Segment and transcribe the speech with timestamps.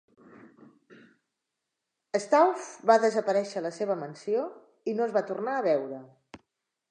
[2.23, 4.49] Stauf va desaparèixer a la seva mansió
[4.93, 6.01] i no es va tornar a veure.